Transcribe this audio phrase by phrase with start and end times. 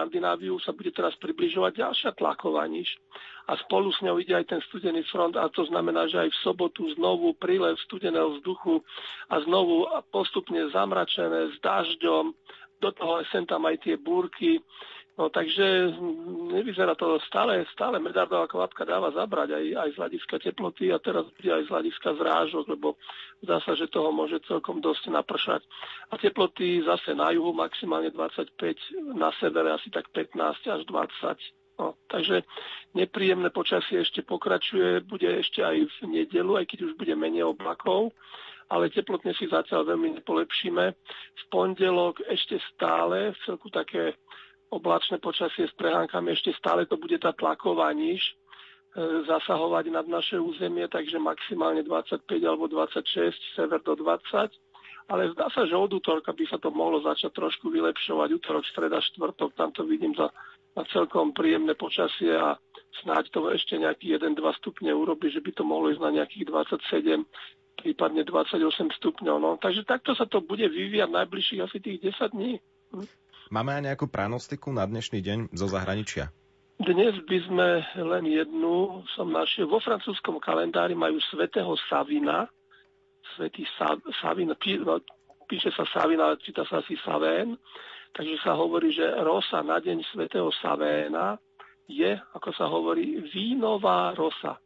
[0.00, 2.88] Škandináviu sa bude teraz približovať ďalšia tlaková niž.
[3.52, 6.40] A spolu s ňou ide aj ten studený front a to znamená, že aj v
[6.40, 8.80] sobotu znovu prílev studeného vzduchu
[9.28, 12.32] a znovu postupne zamračené s dažďom,
[12.80, 14.64] do toho sem tam aj tie búrky,
[15.20, 15.92] No takže
[16.48, 21.28] nevyzerá to stále, stále medardová kvapka dáva zabrať aj, aj z hľadiska teploty a teraz
[21.36, 22.96] bude aj z hľadiska zrážok, lebo
[23.44, 25.60] zdá sa, že toho môže celkom dosť napršať.
[26.08, 28.56] A teploty zase na juhu maximálne 25,
[29.12, 30.40] na severe asi tak 15
[30.72, 31.84] až 20.
[31.84, 32.40] No, takže
[32.96, 38.16] nepríjemné počasie ešte pokračuje, bude ešte aj v nedelu, aj keď už bude menej oblakov,
[38.72, 40.84] ale teplotne si zatiaľ veľmi nepolepšíme.
[41.36, 44.16] V pondelok ešte stále v celku také
[44.70, 48.32] oblačné počasie s prehánkami, ešte stále to bude tá tlaková níž e,
[49.26, 54.50] zasahovať nad naše územie, takže maximálne 25 alebo 26, sever do 20.
[55.10, 58.30] Ale zdá sa, že od útorka by sa to mohlo začať trošku vylepšovať.
[58.30, 60.30] Útorok, streda, štvrtok, tam to vidím za,
[60.78, 62.54] za celkom príjemné počasie a
[63.02, 67.26] snáď to ešte nejaký 1-2 stupne urobi, že by to mohlo ísť na nejakých 27
[67.80, 68.60] prípadne 28
[69.00, 69.36] stupňov.
[69.40, 69.50] No.
[69.56, 72.60] Takže takto sa to bude vyvíjať najbližších asi tých 10 dní.
[73.50, 76.30] Máme aj nejakú pranostiku na dnešný deň zo zahraničia?
[76.78, 79.66] Dnes by sme len jednu som našiel.
[79.66, 82.46] Vo francúzskom kalendári majú svätého Savina.
[83.34, 85.02] Svetý Sa, Savin, pí, no,
[85.50, 87.58] píše sa Savina, ale číta sa asi Savén.
[88.14, 91.34] Takže sa hovorí, že rosa na deň svätého Savéna
[91.90, 94.62] je, ako sa hovorí, vínová rosa.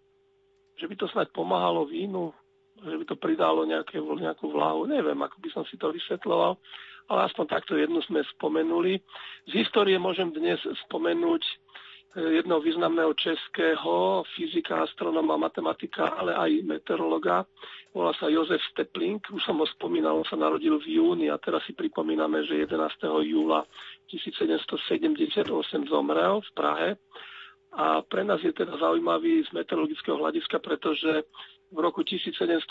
[0.77, 2.37] Že by to snať pomáhalo vínu,
[2.85, 4.85] že by to pridalo nejaké, nejakú vláhu.
[4.85, 6.61] Neviem, ako by som si to vysvetloval
[7.09, 9.01] ale aspoň takto jednu sme spomenuli.
[9.51, 10.57] Z histórie môžem dnes
[10.89, 11.53] spomenúť e,
[12.41, 17.45] jedného významného českého fyzika, astronoma, matematika, ale aj meteorologa.
[17.95, 21.63] Volá sa Jozef Stepling, už som ho spomínal, on sa narodil v júni a teraz
[21.69, 22.75] si pripomíname, že 11.
[23.23, 23.63] júla
[24.11, 25.47] 1778
[25.87, 26.91] zomrel v Prahe.
[27.75, 31.27] A pre nás je teda zaujímavý z meteorologického hľadiska, pretože
[31.75, 32.71] v roku 1751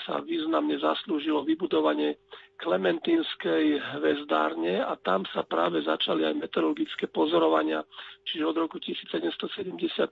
[0.00, 2.16] sa významne zaslúžilo vybudovanie
[2.56, 7.84] Klementínskej hvezdárne a tam sa práve začali aj meteorologické pozorovania.
[8.24, 10.08] Čiže od roku 1775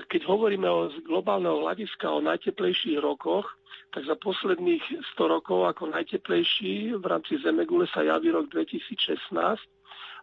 [0.06, 3.50] keď hovoríme o z globálneho hľadiska o najteplejších rokoch,
[3.94, 9.34] tak za posledných 100 rokov ako najteplejší v rámci Zemegule sa javí rok 2016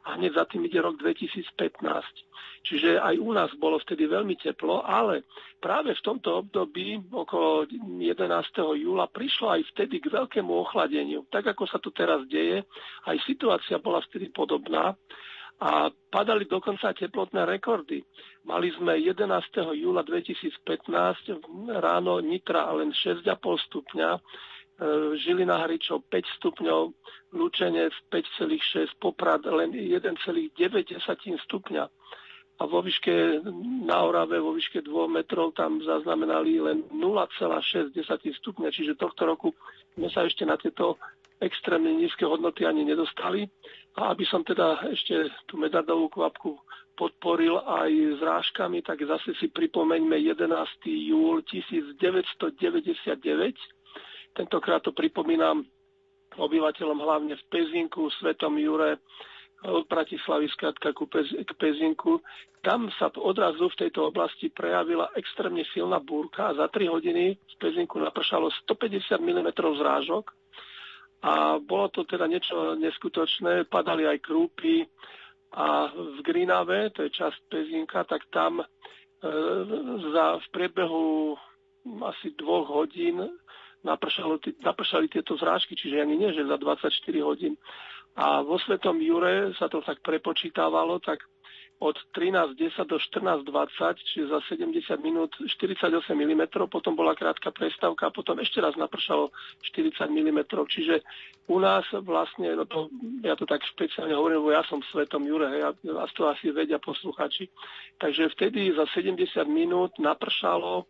[0.06, 1.50] a hneď za tým ide rok 2015.
[2.60, 5.24] Čiže aj u nás bolo vtedy veľmi teplo, ale
[5.60, 8.04] práve v tomto období okolo 11.
[8.80, 11.24] júla prišlo aj vtedy k veľkému ochladeniu.
[11.32, 12.60] Tak ako sa to teraz deje,
[13.08, 14.92] aj situácia bola vtedy podobná
[15.60, 18.00] a padali dokonca teplotné rekordy.
[18.48, 19.28] Mali sme 11.
[19.76, 20.88] júla 2015
[21.76, 24.10] ráno Nitra len 6,5 stupňa,
[25.20, 26.96] Žilina Hričov 5 stupňov,
[27.36, 30.56] Lučenec 5,6, Poprad len 1,9
[31.44, 31.84] stupňa.
[32.60, 33.40] A vo výške
[33.84, 37.96] na Orave, vo výške 2 metrov tam zaznamenali len 0,6
[38.40, 39.52] stupňa, čiže tohto roku
[39.96, 40.98] sme sa ešte na tieto
[41.40, 43.48] extrémne nízke hodnoty ani nedostali.
[43.96, 46.60] A aby som teda ešte tú medardovú kvapku
[47.00, 50.52] podporil aj zrážkami, tak zase si pripomeňme 11.
[50.84, 53.56] júl 1999,
[54.34, 55.66] Tentokrát to pripomínam
[56.38, 59.02] obyvateľom hlavne v Pezinku, Svetom Jure,
[59.60, 62.24] od Bratislavy skrátka k Pezinku.
[62.64, 67.54] Tam sa odrazu v tejto oblasti prejavila extrémne silná búrka a za 3 hodiny z
[67.60, 70.32] Pezinku napršalo 150 mm zrážok
[71.20, 73.68] a bolo to teda niečo neskutočné.
[73.68, 74.88] Padali aj krúpy
[75.52, 78.66] a v Grinave, to je časť Pezinka, tak tam e,
[80.14, 81.36] za, v priebehu
[82.06, 83.20] asi dvoch hodín
[83.82, 86.92] napršali tieto zrážky, čiže ani nie, že za 24
[87.24, 87.56] hodín.
[88.18, 91.22] A vo Svetom Jure sa to tak prepočítavalo, tak
[91.80, 98.12] od 13.10 do 14.20, čiže za 70 minút 48 mm, potom bola krátka prestávka a
[98.12, 99.32] potom ešte raz napršalo
[99.64, 100.40] 40 mm.
[100.68, 101.00] Čiže
[101.48, 102.92] u nás vlastne, no to,
[103.24, 106.76] ja to tak špeciálne hovorím, lebo ja som svetom Jure, ja, vás to asi vedia
[106.76, 107.48] posluchači.
[107.96, 110.84] Takže vtedy za 70 minút napršalo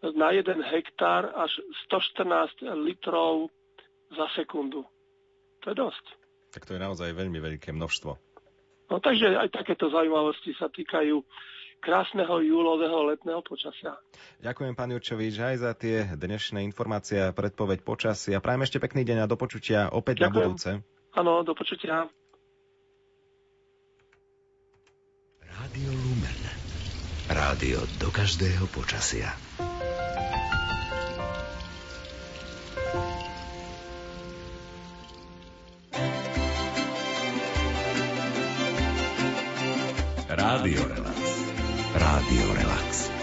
[0.00, 1.52] na jeden hektár až
[1.92, 3.52] 114 litrov
[4.10, 4.88] za sekundu.
[5.60, 6.04] To je dosť.
[6.50, 8.12] Tak to je naozaj veľmi veľké množstvo.
[8.90, 11.22] No takže aj takéto zaujímavosti sa týkajú
[11.80, 13.96] krásneho júlového letného počasia.
[14.44, 18.42] Ďakujem pán Jurčovič aj za tie dnešné informácie a predpoveď počasia.
[18.42, 20.28] Prajem ešte pekný deň a do počutia opäť Ďakujem.
[20.28, 20.70] na budúce.
[21.16, 22.06] Áno, do počutia.
[25.40, 26.40] Rádio Lumen.
[27.30, 29.49] Rádio do každého počasia.
[40.50, 41.20] Rádio Relax.
[41.94, 43.19] Rádio Relax.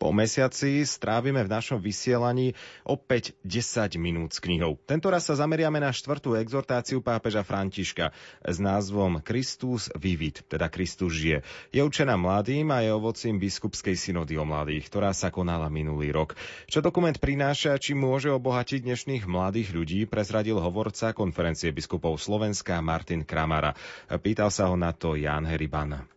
[0.00, 2.56] Po mesiaci strávime v našom vysielaní
[2.88, 4.80] opäť 10 minút s knihou.
[4.88, 8.08] Tento raz sa zameriame na štvrtú exhortáciu pápeža Františka
[8.40, 11.44] s názvom Kristus vivit, teda Kristus žije.
[11.68, 16.32] Je učená mladým a je ovocím biskupskej synody o mladých, ktorá sa konala minulý rok.
[16.64, 23.28] Čo dokument prináša, či môže obohatiť dnešných mladých ľudí, prezradil hovorca konferencie biskupov Slovenska Martin
[23.28, 23.76] Kramara.
[24.08, 26.08] Pýtal sa ho na to Jan Heriban.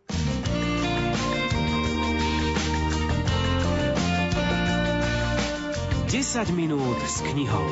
[6.14, 7.66] 10 minút s knihou.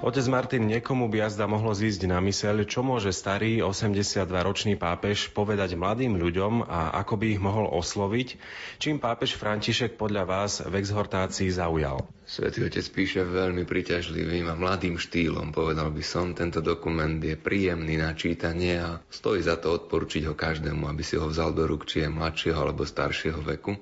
[0.00, 5.76] Otec Martin, niekomu by jazda mohlo zísť na myseľ, čo môže starý 82-ročný pápež povedať
[5.76, 8.40] mladým ľuďom a ako by ich mohol osloviť,
[8.80, 12.08] čím pápež František podľa vás v exhortácii zaujal.
[12.24, 16.32] Svetý otec píše veľmi príťažlivým a mladým štýlom, povedal by som.
[16.32, 21.20] Tento dokument je príjemný na čítanie a stojí za to odporúčiť ho každému, aby si
[21.20, 23.76] ho vzal do rúk, či je mladšieho alebo staršieho veku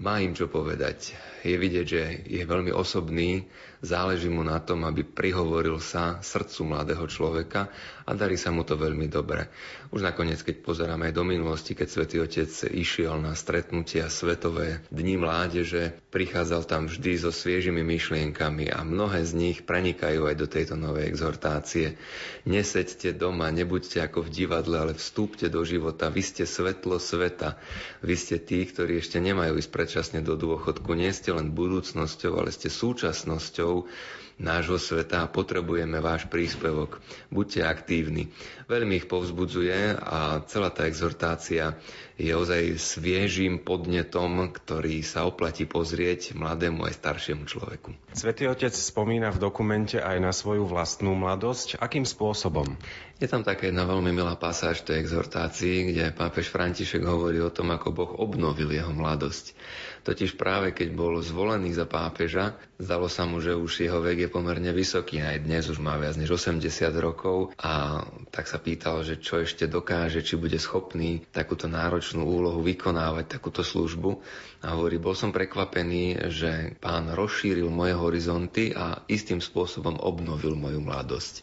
[0.00, 1.12] má im čo povedať.
[1.44, 3.44] Je vidieť, že je veľmi osobný,
[3.80, 7.72] záleží mu na tom, aby prihovoril sa srdcu mladého človeka
[8.04, 9.48] a darí sa mu to veľmi dobre.
[9.88, 15.16] Už nakoniec, keď pozeráme aj do minulosti, keď Svetý Otec išiel na stretnutia Svetové dni
[15.16, 20.76] mládeže, prichádzal tam vždy so sviežimi myšlienkami a mnohé z nich prenikajú aj do tejto
[20.76, 21.96] novej exhortácie.
[22.44, 26.12] Neseďte doma, nebuďte ako v divadle, ale vstúpte do života.
[26.12, 27.56] Vy ste svetlo sveta.
[28.04, 30.94] Vy ste tí, ktorí ešte nemajú ísť predčasne do dôchodku.
[30.94, 33.90] Nie ste len budúcnosťou, ale ste súčasnosťou
[34.38, 37.02] nášho sveta a potrebujeme váš príspevok.
[37.26, 38.30] Buďte aktívni.
[38.70, 41.74] Veľmi ich povzbudzuje a celá tá exhortácia
[42.14, 47.90] je ozaj sviežým podnetom, ktorý sa oplatí pozrieť mladému aj staršiemu človeku.
[48.14, 51.82] Svetý Otec spomína v dokumente aj na svoju vlastnú mladosť.
[51.82, 52.78] Akým spôsobom?
[53.18, 57.74] Je tam taká jedna veľmi milá pasáž tej exhortácii, kde pápež František hovorí o tom,
[57.74, 59.52] ako Boh obnovil jeho mladosť.
[60.00, 64.32] Totiž práve keď bol zvolený za pápeža, zdalo sa mu, že už jeho vek je
[64.32, 66.64] pomerne vysoký, aj dnes už má viac než 80
[66.96, 72.60] rokov a tak sa pýtal, že čo ešte dokáže, či bude schopný takúto náročnú úlohu
[72.60, 74.20] vykonávať, takúto službu.
[74.60, 80.78] A hovorí, bol som prekvapený, že pán rozšíril moje horizonty a istým spôsobom obnovil moju
[80.78, 81.34] mladosť.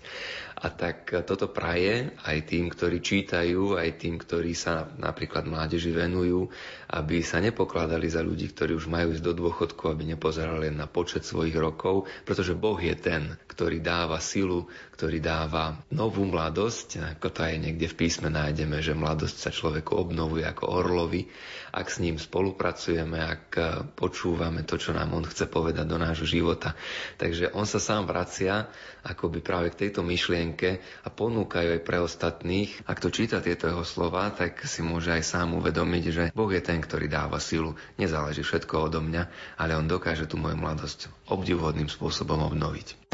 [0.58, 6.50] A tak toto praje aj tým, ktorí čítajú, aj tým, ktorí sa napríklad mládeži venujú,
[6.98, 10.90] aby sa nepokladali za ľudí, ktorí už majú ísť do dôchodku, aby nepozerali len na
[10.90, 14.66] počet svojich rokov, pretože Boh je ten, ktorý dáva silu,
[14.98, 17.06] ktorý dáva novú mladosť.
[17.22, 21.30] Ako to aj niekde v písme nájdeme, že mladosť sa človeku obnovuje ako orlovi.
[21.70, 23.46] Ak s ním spolupracujeme, ak
[23.94, 26.74] počúvame to, čo nám on chce povedať do nášho života.
[27.22, 28.74] Takže on sa sám vracia
[29.06, 30.47] akoby práve k tejto myšlienke
[31.04, 32.86] a ponúkajú aj pre ostatných.
[32.86, 36.62] Ak to číta tieto jeho slova, tak si môže aj sám uvedomiť, že Boh je
[36.62, 37.74] ten, ktorý dáva silu.
[37.98, 39.28] Nezáleží všetko odo mňa,
[39.58, 43.10] ale on dokáže tú moju mladosť obdivhodným spôsobom obnoviť.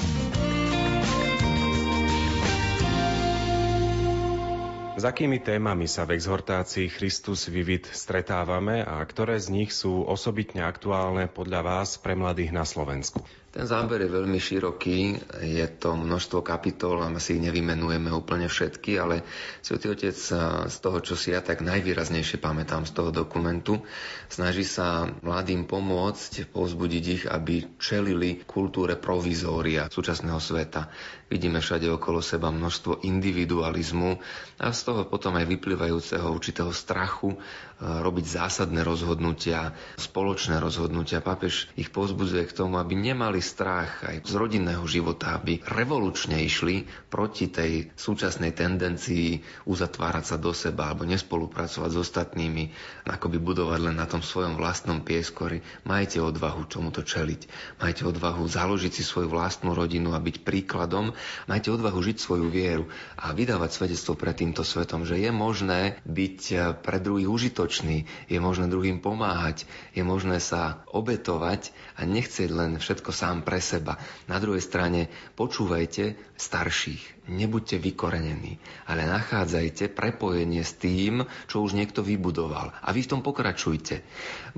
[4.94, 10.64] S akými témami sa v exhortácii Christus Vivit stretávame a ktoré z nich sú osobitne
[10.64, 13.20] aktuálne podľa vás pre mladých na Slovensku?
[13.54, 15.14] Ten záber je veľmi široký,
[15.46, 19.22] je to množstvo kapitol a my si ich nevymenujeme úplne všetky, ale
[19.62, 20.18] Svetý Otec
[20.66, 23.86] z toho, čo si ja tak najvýraznejšie pamätám z toho dokumentu,
[24.26, 30.90] snaží sa mladým pomôcť, povzbudiť ich, aby čelili kultúre provizória súčasného sveta.
[31.30, 34.18] Vidíme všade okolo seba množstvo individualizmu
[34.66, 37.38] a z toho potom aj vyplývajúceho určitého strachu
[37.84, 41.26] robiť zásadné rozhodnutia, spoločné rozhodnutia.
[41.26, 46.88] Pápež ich povzbudzuje k tomu, aby nemali strach aj z rodinného života, aby revolučne išli
[47.12, 52.64] proti tej súčasnej tendencii uzatvárať sa do seba alebo nespolupracovať s ostatnými,
[53.06, 55.60] akoby budovať len na tom svojom vlastnom pieskori.
[55.84, 57.42] Majte odvahu čomu čeliť.
[57.84, 61.12] Majte odvahu založiť si svoju vlastnú rodinu a byť príkladom.
[61.52, 62.88] Majte odvahu žiť svoju vieru
[63.20, 66.40] a vydávať svedectvo pred týmto svetom, že je možné byť
[66.86, 69.66] pre druhých užitočný, je možné druhým pomáhať,
[69.98, 73.98] je možné sa obetovať a nechcieť len všetko sám pre seba.
[74.28, 78.60] Na druhej strane počúvajte starších, nebuďte vykorenení,
[78.92, 82.76] ale nachádzajte prepojenie s tým, čo už niekto vybudoval.
[82.84, 84.04] A vy v tom pokračujte.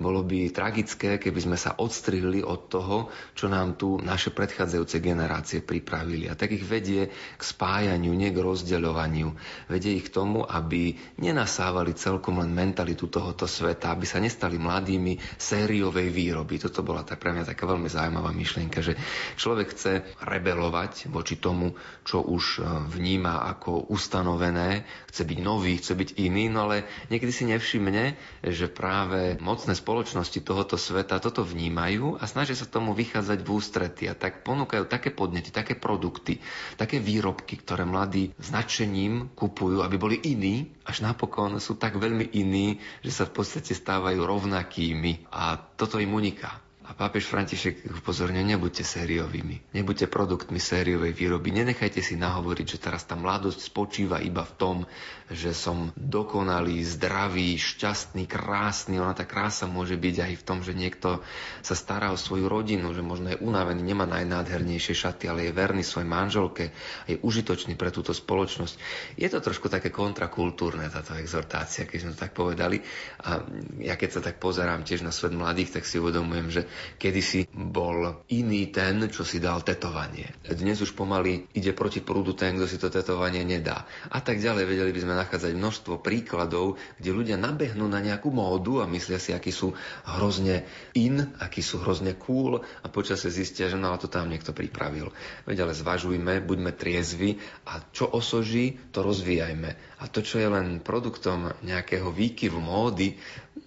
[0.01, 5.61] Bolo by tragické, keby sme sa odstrihli od toho, čo nám tu naše predchádzajúce generácie
[5.61, 6.25] pripravili.
[6.25, 9.29] A tak ich vedie k spájaniu, nie k rozdeľovaniu.
[9.69, 15.37] Vedie ich k tomu, aby nenasávali celkom len mentalitu tohoto sveta, aby sa nestali mladými
[15.37, 16.57] sériovej výroby.
[16.57, 18.97] Toto bola tak pre mňa taká veľmi zaujímavá myšlienka, že
[19.37, 25.93] človek chce rebelovať voči tomu, čo už e, vníma ako ustanovené, chce byť nový, chce
[25.95, 26.83] byť iný, no ale
[27.13, 32.97] niekedy si nevšimne, že práve mocné spoločnosti tohoto sveta toto vnímajú a snažia sa tomu
[32.97, 36.41] vychádzať v ústrety a tak ponúkajú také podnety, také produkty,
[36.75, 42.81] také výrobky, ktoré mladí značením kupujú, aby boli iní, až napokon sú tak veľmi iní,
[43.05, 46.64] že sa v podstate stávajú rovnakými a toto im uniká.
[46.85, 53.09] A pápež František upozorňuje, nebuďte sériovými, nebuďte produktmi sériovej výroby, nenechajte si nahovoriť, že teraz
[53.09, 54.77] tá mladosť spočíva iba v tom,
[55.25, 59.01] že som dokonalý, zdravý, šťastný, krásny.
[59.01, 61.25] Ona tá krása môže byť aj v tom, že niekto
[61.65, 65.81] sa stará o svoju rodinu, že možno je unavený, nemá najnádhernejšie šaty, ale je verný
[65.81, 66.69] svojej manželke,
[67.09, 68.77] je užitočný pre túto spoločnosť.
[69.17, 72.85] Je to trošku také kontrakultúrne táto exhortácia, keď sme to tak povedali.
[73.25, 73.41] A
[73.81, 76.61] ja keď sa tak pozerám tiež na svet mladých, tak si uvedomujem, že
[76.97, 80.31] kedysi bol iný ten, čo si dal tetovanie.
[80.45, 83.85] Dnes už pomaly ide proti prúdu ten, kto si to tetovanie nedá.
[84.09, 88.81] A tak ďalej vedeli by sme nachádzať množstvo príkladov, kde ľudia nabehnú na nejakú módu
[88.81, 89.77] a myslia si, akí sú
[90.17, 90.65] hrozne
[90.97, 95.13] in, akí sú hrozne cool a počasie zistia, že no to tam niekto pripravil.
[95.45, 97.37] Veď ale zvažujme, buďme triezvi
[97.69, 100.01] a čo osoží, to rozvíjajme.
[100.01, 103.13] A to, čo je len produktom nejakého výkyvu módy,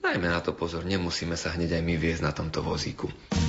[0.03, 2.98] dajme na to pozor, nemusíme sa hneď aj my viesť na tomto vozíku.
[2.99, 3.48] público.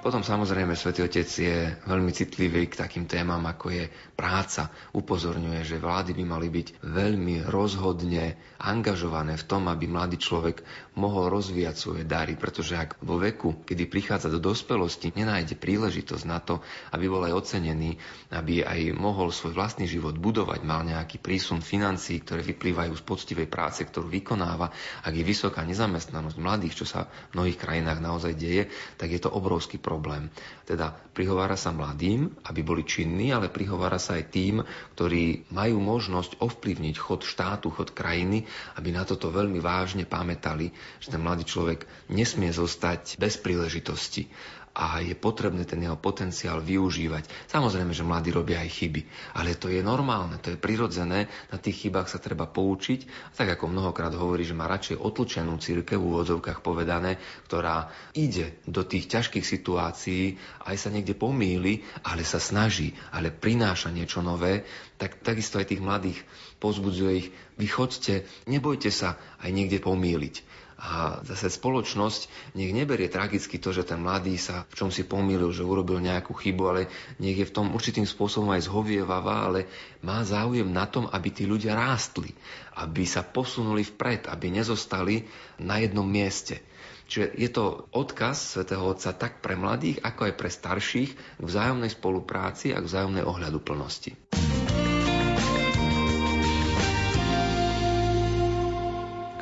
[0.00, 3.84] Potom samozrejme Svetý Otec je veľmi citlivý k takým témam, ako je
[4.16, 4.72] práca.
[4.96, 10.64] Upozorňuje, že vlády by mali byť veľmi rozhodne angažované v tom, aby mladý človek
[10.96, 16.40] mohol rozvíjať svoje dary, pretože ak vo veku, kedy prichádza do dospelosti, nenájde príležitosť na
[16.40, 16.64] to,
[16.96, 18.00] aby bol aj ocenený,
[18.32, 23.48] aby aj mohol svoj vlastný život budovať, mal nejaký prísun financií, ktoré vyplývajú z poctivej
[23.52, 24.72] práce, ktorú vykonáva,
[25.04, 29.28] ak je vysoká nezamestnanosť mladých, čo sa v mnohých krajinách naozaj deje, tak je to
[29.28, 29.89] obrovský problém.
[30.62, 34.62] Teda prihovára sa mladým, aby boli činní, ale prihovára sa aj tým,
[34.94, 38.46] ktorí majú možnosť ovplyvniť chod štátu, chod krajiny,
[38.78, 40.70] aby na toto veľmi vážne pamätali,
[41.02, 44.30] že ten mladý človek nesmie zostať bez príležitosti
[44.70, 47.50] a je potrebné ten jeho potenciál využívať.
[47.50, 49.02] Samozrejme, že mladí robia aj chyby,
[49.34, 53.34] ale to je normálne, to je prirodzené, na tých chybách sa treba poučiť.
[53.34, 57.18] A tak ako mnohokrát hovorí, že má radšej otlčenú církev v úvodzovkách povedané,
[57.50, 60.38] ktorá ide do tých ťažkých situácií,
[60.70, 64.62] aj sa niekde pomýli, ale sa snaží, ale prináša niečo nové,
[65.02, 66.22] tak takisto aj tých mladých
[66.62, 70.34] pozbudzuje ich, vy chodte, nebojte sa aj niekde pomýliť.
[70.80, 75.52] A zase spoločnosť nech neberie tragicky to, že ten mladý sa v čom si pomýlil,
[75.52, 76.88] že urobil nejakú chybu, ale
[77.20, 79.68] nech je v tom určitým spôsobom aj zhovievavá, ale
[80.00, 82.32] má záujem na tom, aby tí ľudia rástli,
[82.80, 85.28] aby sa posunuli vpred, aby nezostali
[85.60, 86.64] na jednom mieste.
[87.10, 91.92] Čiže je to odkaz svätého Otca tak pre mladých, ako aj pre starších k vzájomnej
[91.92, 93.60] spolupráci a k vzájomnej ohľadu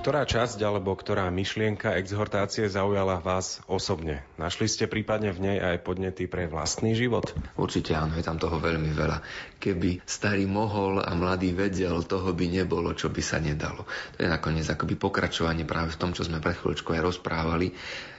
[0.09, 4.25] Ktorá časť alebo ktorá myšlienka exhortácie zaujala vás osobne?
[4.41, 7.37] Našli ste prípadne v nej aj podnety pre vlastný život?
[7.61, 9.21] Určite áno, je tam toho veľmi veľa.
[9.61, 13.85] Keby starý mohol a mladý vedel, toho by nebolo, čo by sa nedalo.
[14.17, 17.77] To je nakoniec akoby pokračovanie práve v tom, čo sme pred chvíľočkou aj rozprávali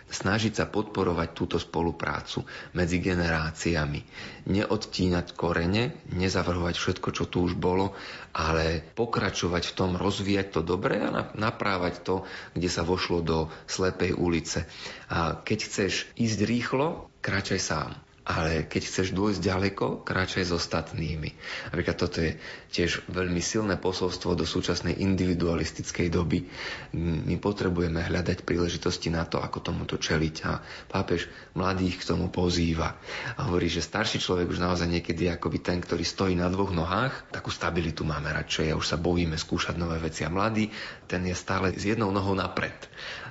[0.10, 4.02] snažiť sa podporovať túto spoluprácu medzi generáciami.
[4.50, 7.94] Neodtínať korene, nezavrhovať všetko, čo tu už bolo,
[8.34, 12.16] ale pokračovať v tom, rozvíjať to dobre a naprávať to,
[12.58, 13.38] kde sa vošlo do
[13.70, 14.66] slepej ulice.
[15.14, 18.09] A keď chceš ísť rýchlo, kráčaj sám.
[18.30, 21.34] Ale keď chceš dôjsť ďaleko, kráčaj s ostatnými.
[21.74, 22.38] Napríklad toto je
[22.70, 26.46] tiež veľmi silné posolstvo do súčasnej individualistickej doby.
[26.94, 30.36] My potrebujeme hľadať príležitosti na to, ako tomuto čeliť.
[30.46, 31.26] A pápež
[31.58, 33.02] mladých k tomu pozýva.
[33.34, 36.70] A hovorí, že starší človek už naozaj niekedy je akoby ten, ktorý stojí na dvoch
[36.70, 37.34] nohách.
[37.34, 40.22] Takú stabilitu máme radšej a už sa bojíme skúšať nové veci.
[40.22, 40.70] A mladý,
[41.10, 42.78] ten je stále s jednou nohou napred.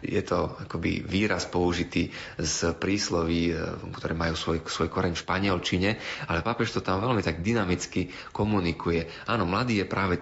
[0.03, 3.55] Je to akoby výraz použitý z prísloví,
[3.95, 5.91] ktoré majú svoj, svoj koreň v španielčine,
[6.33, 9.29] ale pápež to tam veľmi tak dynamicky komunikuje.
[9.29, 10.17] Áno, mladý je práve